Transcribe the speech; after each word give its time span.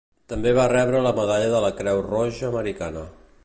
També 0.31 0.53
va 0.59 0.63
rebre 0.71 1.01
la 1.07 1.11
medalla 1.19 1.51
de 1.53 1.61
la 1.67 1.71
Creu 1.83 2.03
Roja 2.09 2.51
Americana. 2.53 3.09